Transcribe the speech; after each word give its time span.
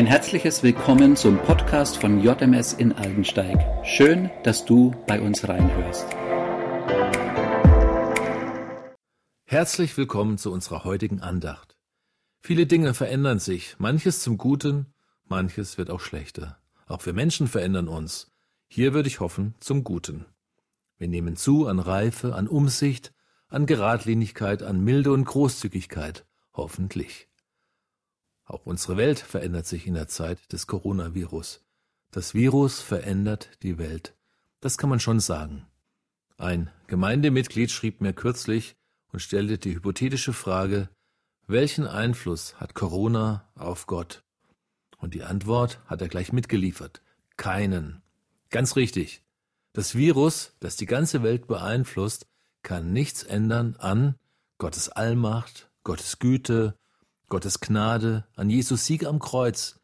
Ein 0.00 0.06
herzliches 0.06 0.62
Willkommen 0.62 1.14
zum 1.14 1.36
Podcast 1.36 1.98
von 1.98 2.22
JMS 2.22 2.72
in 2.72 2.94
Aldensteig. 2.94 3.84
Schön, 3.84 4.30
dass 4.44 4.64
du 4.64 4.94
bei 5.06 5.20
uns 5.20 5.46
reinhörst. 5.46 6.06
Herzlich 9.44 9.94
willkommen 9.98 10.38
zu 10.38 10.52
unserer 10.52 10.84
heutigen 10.84 11.20
Andacht. 11.20 11.76
Viele 12.40 12.64
Dinge 12.64 12.94
verändern 12.94 13.40
sich, 13.40 13.76
manches 13.76 14.20
zum 14.20 14.38
Guten, 14.38 14.86
manches 15.28 15.76
wird 15.76 15.90
auch 15.90 16.00
schlechter. 16.00 16.56
Auch 16.86 17.04
wir 17.04 17.12
Menschen 17.12 17.46
verändern 17.46 17.86
uns. 17.86 18.30
Hier 18.68 18.94
würde 18.94 19.08
ich 19.08 19.20
hoffen, 19.20 19.54
zum 19.60 19.84
Guten. 19.84 20.24
Wir 20.96 21.08
nehmen 21.08 21.36
zu 21.36 21.66
an 21.66 21.78
Reife, 21.78 22.34
an 22.34 22.48
Umsicht, 22.48 23.12
an 23.48 23.66
Geradlinigkeit, 23.66 24.62
an 24.62 24.82
Milde 24.82 25.12
und 25.12 25.26
Großzügigkeit, 25.26 26.24
hoffentlich. 26.54 27.29
Auch 28.50 28.66
unsere 28.66 28.96
Welt 28.96 29.20
verändert 29.20 29.64
sich 29.64 29.86
in 29.86 29.94
der 29.94 30.08
Zeit 30.08 30.52
des 30.52 30.66
Coronavirus. 30.66 31.60
Das 32.10 32.34
Virus 32.34 32.80
verändert 32.80 33.48
die 33.62 33.78
Welt. 33.78 34.16
Das 34.58 34.76
kann 34.76 34.90
man 34.90 34.98
schon 34.98 35.20
sagen. 35.20 35.68
Ein 36.36 36.68
Gemeindemitglied 36.88 37.70
schrieb 37.70 38.00
mir 38.00 38.12
kürzlich 38.12 38.74
und 39.12 39.20
stellte 39.20 39.58
die 39.58 39.76
hypothetische 39.76 40.32
Frage, 40.32 40.88
welchen 41.46 41.86
Einfluss 41.86 42.56
hat 42.58 42.74
Corona 42.74 43.48
auf 43.54 43.86
Gott? 43.86 44.24
Und 44.98 45.14
die 45.14 45.22
Antwort 45.22 45.78
hat 45.86 46.02
er 46.02 46.08
gleich 46.08 46.32
mitgeliefert. 46.32 47.02
Keinen. 47.36 48.02
Ganz 48.50 48.74
richtig. 48.74 49.22
Das 49.74 49.94
Virus, 49.94 50.56
das 50.58 50.74
die 50.74 50.86
ganze 50.86 51.22
Welt 51.22 51.46
beeinflusst, 51.46 52.26
kann 52.64 52.92
nichts 52.92 53.22
ändern 53.22 53.76
an 53.78 54.16
Gottes 54.58 54.88
Allmacht, 54.88 55.70
Gottes 55.84 56.18
Güte, 56.18 56.74
Gottes 57.30 57.60
Gnade, 57.60 58.26
an 58.34 58.50
Jesus 58.50 58.86
Sieg 58.86 59.06
am 59.06 59.20
Kreuz. 59.20 59.80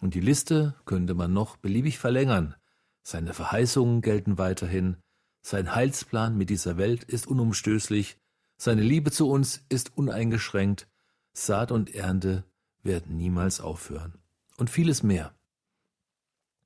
Und 0.00 0.14
die 0.14 0.20
Liste 0.20 0.74
könnte 0.84 1.14
man 1.14 1.32
noch 1.32 1.56
beliebig 1.56 1.96
verlängern. 1.96 2.56
Seine 3.02 3.34
Verheißungen 3.34 4.02
gelten 4.02 4.36
weiterhin, 4.36 4.96
sein 5.40 5.74
Heilsplan 5.74 6.36
mit 6.36 6.50
dieser 6.50 6.76
Welt 6.76 7.04
ist 7.04 7.28
unumstößlich, 7.28 8.18
seine 8.56 8.82
Liebe 8.82 9.12
zu 9.12 9.30
uns 9.30 9.64
ist 9.68 9.96
uneingeschränkt, 9.96 10.88
Saat 11.32 11.70
und 11.70 11.94
Ernte 11.94 12.44
werden 12.82 13.16
niemals 13.16 13.60
aufhören. 13.60 14.18
Und 14.56 14.68
vieles 14.68 15.04
mehr. 15.04 15.32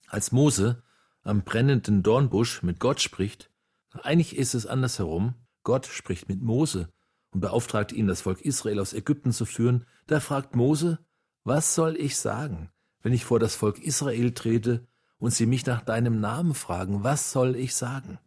Als 0.08 0.32
Mose 0.32 0.82
am 1.22 1.42
brennenden 1.44 2.02
Dornbusch 2.02 2.62
mit 2.62 2.80
Gott 2.80 3.02
spricht, 3.02 3.50
eigentlich 3.92 4.34
ist 4.34 4.54
es 4.54 4.64
andersherum, 4.66 5.34
Gott 5.62 5.84
spricht 5.84 6.30
mit 6.30 6.40
Mose 6.40 6.88
und 7.32 7.40
beauftragt 7.40 7.92
ihn, 7.92 8.06
das 8.06 8.20
Volk 8.20 8.40
Israel 8.42 8.78
aus 8.78 8.92
Ägypten 8.92 9.32
zu 9.32 9.44
führen, 9.44 9.84
da 10.06 10.20
fragt 10.20 10.54
Mose, 10.54 10.98
was 11.44 11.74
soll 11.74 11.96
ich 11.96 12.16
sagen, 12.16 12.70
wenn 13.02 13.12
ich 13.12 13.24
vor 13.24 13.40
das 13.40 13.56
Volk 13.56 13.80
Israel 13.80 14.32
trete 14.32 14.86
und 15.18 15.32
sie 15.32 15.46
mich 15.46 15.66
nach 15.66 15.82
deinem 15.82 16.20
Namen 16.20 16.54
fragen, 16.54 17.02
was 17.02 17.32
soll 17.32 17.56
ich 17.56 17.74
sagen? 17.74 18.18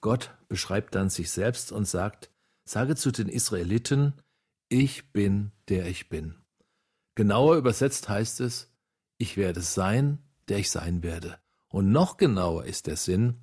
Gott 0.00 0.34
beschreibt 0.48 0.94
dann 0.94 1.10
sich 1.10 1.30
selbst 1.30 1.72
und 1.72 1.86
sagt, 1.86 2.30
sage 2.64 2.96
zu 2.96 3.10
den 3.10 3.28
Israeliten, 3.28 4.14
ich 4.68 5.12
bin, 5.12 5.52
der 5.68 5.86
ich 5.86 6.08
bin. 6.08 6.34
Genauer 7.14 7.56
übersetzt 7.56 8.08
heißt 8.08 8.40
es, 8.40 8.70
ich 9.18 9.36
werde 9.36 9.60
sein, 9.60 10.18
der 10.48 10.58
ich 10.58 10.70
sein 10.70 11.02
werde. 11.02 11.38
Und 11.68 11.90
noch 11.90 12.16
genauer 12.16 12.64
ist 12.64 12.86
der 12.86 12.96
Sinn, 12.96 13.40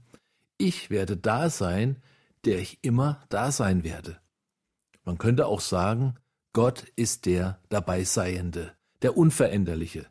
ich 0.58 0.90
werde 0.90 1.18
da 1.18 1.50
sein, 1.50 2.02
der 2.46 2.60
ich 2.60 2.80
immer 2.84 3.24
da 3.30 3.52
sein 3.52 3.84
werde. 3.84 4.20
Man 5.04 5.18
könnte 5.18 5.48
auch 5.48 5.62
sagen, 5.62 6.16
Gott 6.54 6.86
ist 6.96 7.26
der 7.26 7.60
Dabeiseiende, 7.70 8.74
der 9.02 9.18
Unveränderliche. 9.18 10.08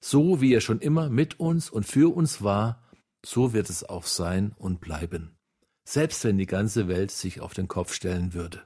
So 0.00 0.40
wie 0.40 0.54
er 0.54 0.60
schon 0.60 0.80
immer 0.80 1.08
mit 1.10 1.38
uns 1.38 1.70
und 1.70 1.84
für 1.84 2.14
uns 2.14 2.42
war, 2.42 2.82
so 3.24 3.52
wird 3.52 3.68
es 3.70 3.84
auch 3.84 4.04
sein 4.04 4.52
und 4.56 4.80
bleiben. 4.80 5.36
Selbst 5.84 6.24
wenn 6.24 6.38
die 6.38 6.46
ganze 6.46 6.88
Welt 6.88 7.10
sich 7.10 7.40
auf 7.40 7.54
den 7.54 7.68
Kopf 7.68 7.92
stellen 7.92 8.32
würde. 8.32 8.62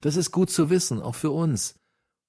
Das 0.00 0.16
ist 0.16 0.30
gut 0.30 0.50
zu 0.50 0.70
wissen, 0.70 1.02
auch 1.02 1.14
für 1.14 1.30
uns. 1.30 1.74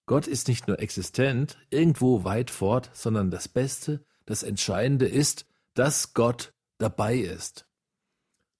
Gott 0.07 0.27
ist 0.27 0.47
nicht 0.47 0.67
nur 0.67 0.79
existent, 0.79 1.57
irgendwo 1.69 2.23
weit 2.23 2.49
fort, 2.49 2.89
sondern 2.93 3.31
das 3.31 3.47
Beste, 3.47 4.03
das 4.25 4.43
Entscheidende 4.43 5.07
ist, 5.07 5.45
dass 5.73 6.13
Gott 6.13 6.53
dabei 6.79 7.17
ist 7.17 7.65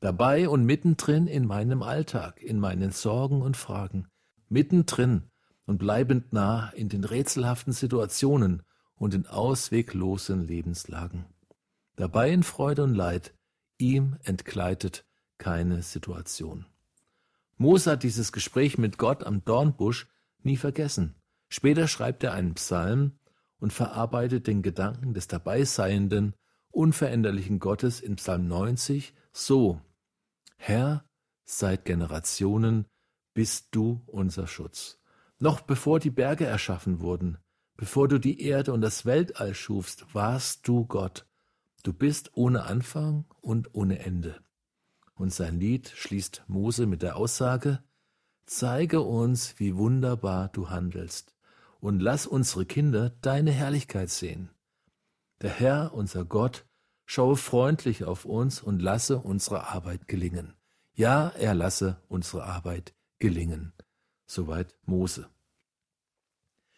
dabei 0.02 0.50
und 0.50 0.66
mittendrin 0.66 1.28
in 1.28 1.46
meinem 1.46 1.84
Alltag, 1.84 2.42
in 2.42 2.60
meinen 2.60 2.92
Sorgen 2.92 3.42
und 3.42 3.56
Fragen, 3.56 4.08
mittendrin 4.50 5.30
und 5.66 5.78
bleibend 5.78 6.34
nah 6.34 6.70
in 6.72 6.90
den 6.90 7.04
rätselhaften 7.04 7.72
Situationen 7.72 8.64
und 8.96 9.14
in 9.14 9.28
ausweglosen 9.28 10.46
Lebenslagen. 10.46 11.26
Dabei 11.96 12.32
in 12.32 12.44
Freude 12.44 12.84
und 12.84 12.96
Leid, 12.96 13.34
ihm 13.78 14.18
entgleitet 14.24 15.06
keine 15.38 15.82
Situation. 15.84 16.66
Mose 17.58 17.92
hat 17.92 18.04
dieses 18.04 18.32
Gespräch 18.32 18.78
mit 18.78 18.98
Gott 18.98 19.24
am 19.24 19.46
Dornbusch 19.46 20.08
nie 20.42 20.58
vergessen. 20.58 21.16
Später 21.48 21.88
schreibt 21.88 22.24
er 22.24 22.34
einen 22.34 22.56
Psalm 22.56 23.20
und 23.60 23.72
verarbeitet 23.72 24.48
den 24.48 24.64
Gedanken 24.64 25.14
des 25.14 25.28
dabeiseienden, 25.28 26.34
unveränderlichen 26.72 27.60
Gottes 27.60 28.00
in 28.00 28.16
Psalm 28.16 28.48
90 28.48 29.14
so, 29.32 29.80
Herr, 30.64 31.04
seit 31.44 31.86
Generationen 31.86 32.86
bist 33.34 33.70
du 33.72 34.04
unser 34.06 34.46
Schutz. 34.46 35.00
Noch 35.40 35.62
bevor 35.62 36.00
die 36.00 36.12
Berge 36.12 36.46
erschaffen 36.46 37.00
wurden, 37.00 37.40
bevor 37.78 38.08
du 38.08 38.20
die 38.20 38.42
Erde 38.42 38.72
und 38.72 38.82
das 38.82 39.04
Weltall 39.04 39.56
schufst, 39.56 40.14
warst 40.14 40.68
du 40.68 40.86
Gott. 40.86 41.26
Du 41.82 41.94
bist 41.94 42.38
ohne 42.38 42.66
Anfang 42.66 43.26
und 43.42 43.74
ohne 43.74 44.06
Ende. 44.06 44.40
Und 45.16 45.34
sein 45.34 45.60
Lied 45.60 45.90
schließt 45.96 46.44
Mose 46.46 46.86
mit 46.86 47.02
der 47.02 47.16
Aussage, 47.16 47.84
Zeige 48.46 49.02
uns, 49.02 49.60
wie 49.60 49.76
wunderbar 49.76 50.50
du 50.50 50.70
handelst, 50.70 51.34
und 51.80 52.02
lass 52.02 52.28
unsere 52.28 52.68
Kinder 52.68 53.10
deine 53.22 53.50
Herrlichkeit 53.50 54.12
sehen. 54.12 54.52
Der 55.42 55.50
Herr, 55.50 55.96
unser 55.96 56.24
Gott, 56.24 56.68
schaue 57.12 57.36
freundlich 57.36 58.06
auf 58.06 58.24
uns 58.24 58.62
und 58.62 58.82
lasse 58.82 59.18
unsere 59.18 59.68
Arbeit 59.68 60.08
gelingen. 60.08 60.54
Ja, 60.94 61.28
er 61.28 61.54
lasse 61.54 62.02
unsere 62.08 62.46
Arbeit 62.46 62.94
gelingen. 63.20 63.74
Soweit 64.26 64.78
Mose. 64.86 65.28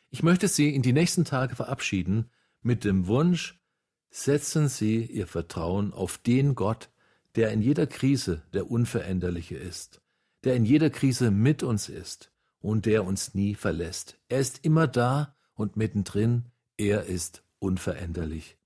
Ich 0.10 0.24
möchte 0.24 0.48
Sie 0.48 0.74
in 0.74 0.82
die 0.82 0.92
nächsten 0.92 1.24
Tage 1.24 1.56
verabschieden 1.56 2.32
mit 2.64 2.84
dem 2.84 3.06
Wunsch, 3.06 3.62
setzen 4.10 4.70
Sie 4.70 5.06
Ihr 5.06 5.28
Vertrauen 5.28 5.94
auf 5.94 6.18
den 6.18 6.56
Gott, 6.56 6.90
der 7.36 7.52
in 7.52 7.62
jeder 7.62 7.86
Krise 7.86 8.42
der 8.54 8.72
Unveränderliche 8.72 9.58
ist, 9.58 10.02
der 10.46 10.56
in 10.56 10.66
jeder 10.66 10.90
Krise 10.90 11.30
mit 11.30 11.62
uns 11.62 11.90
ist 11.90 12.32
und 12.60 12.88
der 12.88 13.06
uns 13.06 13.36
nie 13.36 13.54
verlässt. 13.54 14.18
Er 14.30 14.40
ist 14.40 14.66
immer 14.66 14.88
da 14.88 15.36
und 15.54 15.78
mittendrin, 15.78 16.46
er 16.76 17.04
ist 17.04 17.44
unveränderlich. 17.60 18.58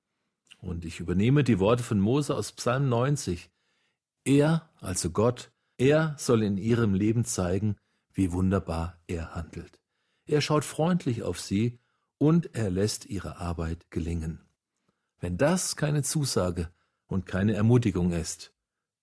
Und 0.59 0.85
ich 0.85 0.99
übernehme 0.99 1.43
die 1.43 1.59
Worte 1.59 1.83
von 1.83 1.99
Mose 1.99 2.35
aus 2.35 2.51
Psalm 2.51 2.89
90. 2.89 3.49
Er, 4.25 4.69
also 4.79 5.11
Gott, 5.11 5.51
er 5.77 6.15
soll 6.17 6.43
in 6.43 6.57
ihrem 6.57 6.93
Leben 6.93 7.25
zeigen, 7.25 7.77
wie 8.13 8.31
wunderbar 8.31 8.99
er 9.07 9.35
handelt. 9.35 9.79
Er 10.25 10.41
schaut 10.41 10.65
freundlich 10.65 11.23
auf 11.23 11.39
sie 11.39 11.79
und 12.17 12.55
er 12.55 12.69
lässt 12.69 13.05
ihre 13.05 13.37
Arbeit 13.37 13.89
gelingen. 13.91 14.41
Wenn 15.19 15.37
das 15.37 15.75
keine 15.75 16.03
Zusage 16.03 16.69
und 17.07 17.25
keine 17.25 17.53
Ermutigung 17.53 18.11
ist, 18.11 18.53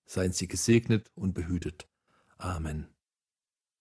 seien 0.04 0.32
Sie 0.32 0.48
gesegnet 0.48 1.10
und 1.14 1.32
behütet. 1.32 1.88
Amen. 2.36 2.93